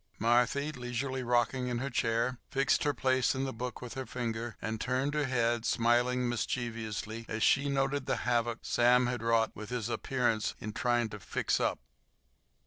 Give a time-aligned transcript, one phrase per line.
[0.17, 4.57] Marthy, leisurely rocking in her chair, fixed her place in the book with her finger,
[4.59, 9.69] and turned her head, smiling mischievously as she noted the havoc Sam had wrought with
[9.69, 11.77] his appearance in trying to "fix up."